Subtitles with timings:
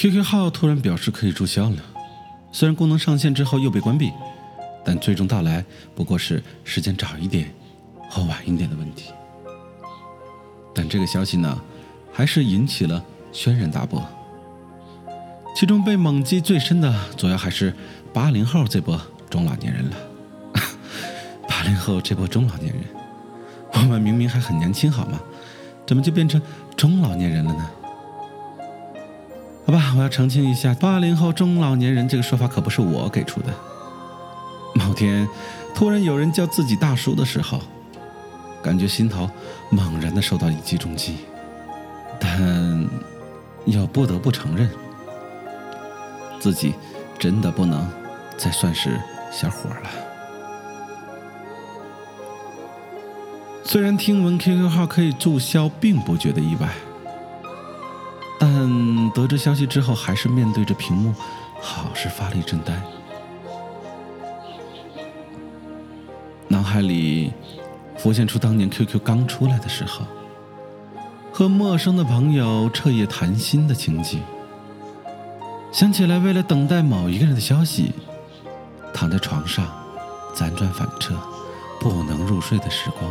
[0.00, 1.76] QQ 号突然表示可以注销了，
[2.52, 4.12] 虽然功能上线之后又被关闭，
[4.84, 5.64] 但最终到来
[5.96, 7.52] 不过是时间早一点
[8.08, 9.10] 或晚一点的问题。
[10.72, 11.60] 但这个消息呢，
[12.12, 14.00] 还是引起了轩然大波。
[15.56, 17.74] 其中被猛击最深的，主要还是
[18.12, 18.96] 八零后这波
[19.28, 19.96] 中老年人了。
[21.48, 22.84] 八零后这波中老年人，
[23.72, 25.20] 我们明明还很年轻，好吗？
[25.84, 26.40] 怎么就变成
[26.76, 27.68] 中老年人了呢？
[29.68, 33.52] 好吧，我要澄清一下，八零后中老年人这个说法可不是我给出的。
[34.74, 35.28] 某天，
[35.74, 37.60] 突然有人叫自己大叔的时候，
[38.62, 39.28] 感觉心头
[39.68, 41.18] 猛然的受到一记重击，
[42.18, 42.88] 但
[43.66, 44.70] 又不得不承认，
[46.40, 46.72] 自己
[47.18, 47.86] 真的不能
[48.38, 48.98] 再算是
[49.30, 49.90] 小伙了。
[53.64, 56.70] 虽然听闻 QQ 号可以注销，并不觉得意外，
[58.38, 61.12] 但得知消息之后，还是面对着屏幕，
[61.60, 62.80] 好是发了一阵呆。
[66.46, 67.32] 脑海里
[67.96, 70.04] 浮现出当年 QQ 刚出来的时候，
[71.32, 74.22] 和陌生的朋友彻夜谈心的情景，
[75.72, 77.92] 想起来为了等待某一个人的消息，
[78.94, 79.66] 躺在床上
[80.34, 81.14] 辗转反侧，
[81.80, 83.10] 不能入睡的时光。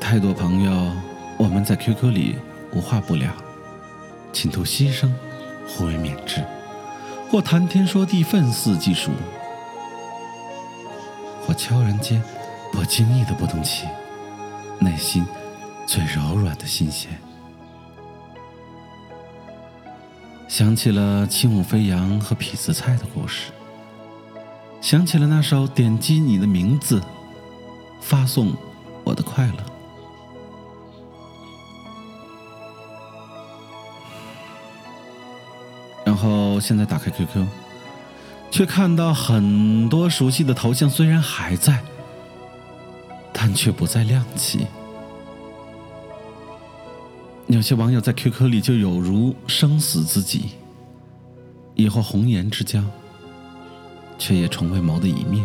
[0.00, 0.90] 太多朋友，
[1.38, 2.36] 我们在 QQ 里
[2.72, 3.30] 无话不聊，
[4.32, 5.14] 倾吐心声，
[5.68, 6.44] 互为勉之，
[7.30, 9.12] 或谈天说地，愤世嫉俗，
[11.40, 12.20] 或悄然间
[12.72, 13.86] 不经意的不动起
[14.80, 15.24] 内心
[15.86, 17.16] 最柔软的心弦。
[20.48, 23.52] 想起了轻舞飞扬和痞子蔡的故事，
[24.80, 27.00] 想起了那首点击你的名字，
[28.00, 28.52] 发送
[29.04, 29.77] 我的快乐。
[36.08, 37.46] 然后现在打开 QQ，
[38.50, 41.82] 却看到很多熟悉的头像，虽然还在，
[43.30, 44.66] 但却不再亮起。
[47.48, 50.52] 有些网友在 QQ 里就有如生死自己，
[51.74, 52.82] 以后红颜之交，
[54.18, 55.44] 却也从未谋的一面。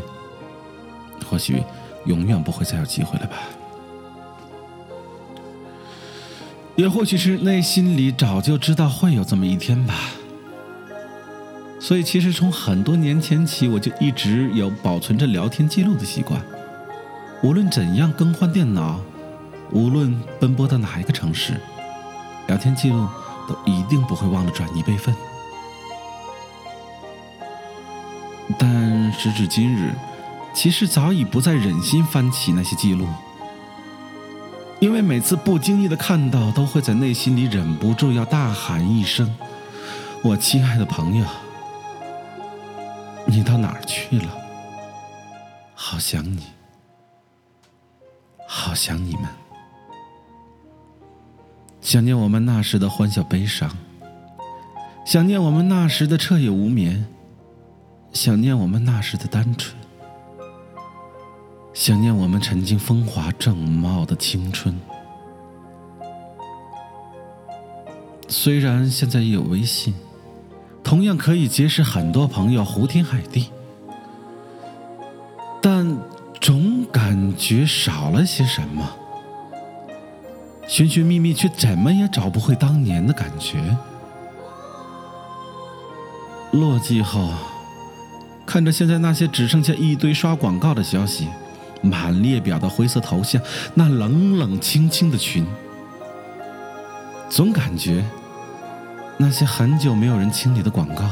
[1.29, 1.61] 或许
[2.05, 3.35] 永远不会再有机会了吧？
[6.77, 9.93] 也或许是内心里早就知道会有这么一天吧。
[11.83, 16.41] 所以，其实从很多年前起，我就一直有保存着聊天记录的习惯。
[17.41, 19.01] 无论怎样更换电脑，
[19.69, 21.59] 无论奔波到哪一个城市，
[22.47, 23.05] 聊天记录
[23.49, 25.13] 都一定不会忘了转移备份。
[28.57, 29.91] 但时至今日，
[30.53, 33.05] 其实早已不再忍心翻起那些记录，
[34.79, 39.35] 因为每次不经意的看到，都会在内心里忍不住要大喊一声
[40.23, 41.25] ：“我亲爱的朋友。”
[43.33, 44.29] 你到哪儿去了？
[45.73, 46.43] 好想你，
[48.47, 49.25] 好想你们，
[51.81, 53.75] 想念我们那时的欢笑悲伤，
[55.03, 57.07] 想念我们那时的彻夜无眠，
[58.11, 59.75] 想念我们那时的单纯，
[61.73, 64.79] 想念我们曾经风华正茂的青春。
[68.27, 69.95] 虽然现在也有微信。
[70.93, 73.49] 同样可以结识很多朋友，胡天海地，
[75.59, 75.97] 但
[76.39, 78.87] 总感觉少了些什么。
[80.67, 83.75] 寻寻觅觅，却怎么也找不回当年的感觉。
[86.51, 87.27] 落寂后，
[88.45, 91.27] 看着现在那些只剩下一堆刷广告的消息，
[91.81, 93.41] 满列表的灰色头像，
[93.73, 95.43] 那冷冷清清的群，
[97.31, 98.05] 总感觉。
[99.23, 101.09] 那些很久没有人清理的广告，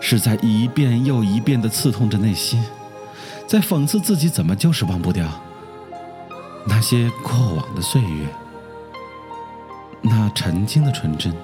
[0.00, 2.62] 是在一遍又一遍的刺痛着内心，
[3.46, 5.26] 在讽刺自己怎么就是忘不掉
[6.66, 8.26] 那些过往的岁月，
[10.02, 11.34] 那曾经的纯真。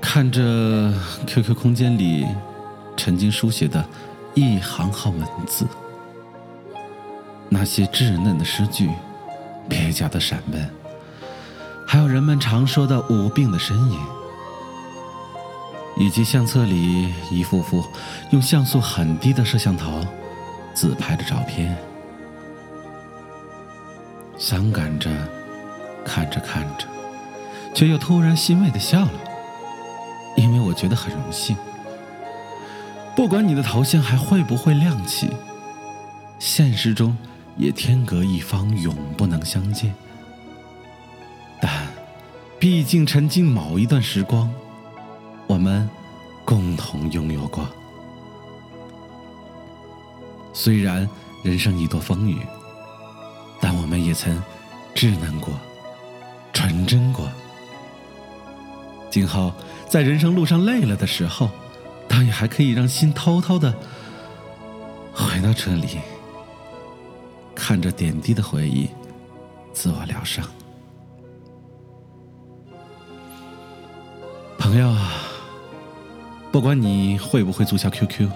[0.00, 0.92] 看着
[1.24, 2.26] QQ 空间里
[2.96, 3.86] 曾经书写的
[4.34, 5.68] 一行行文字，
[7.48, 8.90] 那些稚嫩的诗句，
[9.70, 10.68] 蹩脚的散文。
[11.86, 13.98] 还有人们常说的无病的身影，
[15.96, 17.84] 以及相册里一幅幅
[18.30, 20.04] 用像素很低的摄像头
[20.74, 21.76] 自拍的照片，
[24.36, 25.10] 伤感着
[26.04, 26.86] 看着看着，
[27.72, 29.12] 却又突然欣慰的笑了，
[30.36, 31.56] 因为我觉得很荣幸。
[33.14, 35.30] 不管你的头像还会不会亮起，
[36.38, 37.16] 现实中
[37.56, 39.94] 也天隔一方，永不能相见。
[42.68, 44.52] 毕竟曾经某一段时光，
[45.46, 45.88] 我们
[46.44, 47.64] 共同拥有过。
[50.52, 51.08] 虽然
[51.44, 52.40] 人生已多风雨，
[53.60, 54.42] 但我们也曾
[54.96, 55.54] 稚嫩过，
[56.52, 57.30] 纯真过。
[59.12, 59.52] 今后
[59.88, 61.48] 在人生路上累了的时候，
[62.08, 63.72] 倒也还可以让心偷偷的
[65.14, 66.00] 回到这里。
[67.54, 68.88] 看着点滴的回忆，
[69.72, 70.44] 自我疗伤。
[74.66, 75.12] 朋友啊，
[76.50, 78.28] 不管你会不会注销 QQ，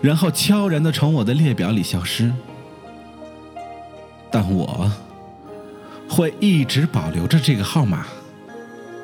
[0.00, 2.32] 然后悄然的从我的列表里消失，
[4.30, 4.88] 但我
[6.08, 8.06] 会一直保留着这个号码，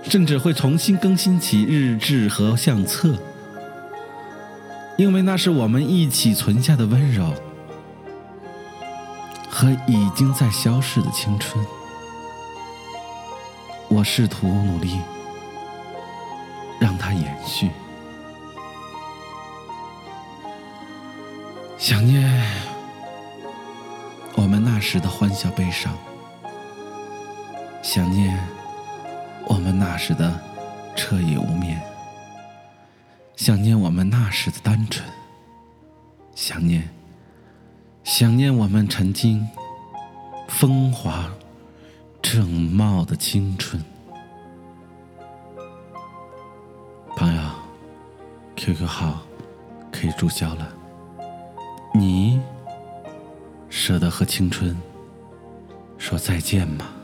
[0.04, 3.18] 甚至会重新更新起日志和相册，
[4.96, 7.34] 因为那是我们一起存下的温柔。
[9.50, 11.66] 和已经在消逝的青春，
[13.88, 15.00] 我试图努力
[16.98, 17.70] 它延续。
[21.78, 22.28] 想念
[24.34, 25.96] 我们那时的欢笑悲伤，
[27.82, 28.38] 想念
[29.46, 30.38] 我们那时的
[30.96, 31.80] 彻夜无眠，
[33.36, 35.08] 想念我们那时的单纯，
[36.34, 36.88] 想念。
[38.04, 39.46] 想念我们曾经
[40.48, 41.30] 风华
[42.22, 43.84] 正茂的青春，
[48.68, 49.22] ，QQ 号
[49.90, 50.68] 可以注销了。
[51.94, 52.38] 你
[53.70, 54.76] 舍得和青春
[55.96, 56.97] 说再见吗？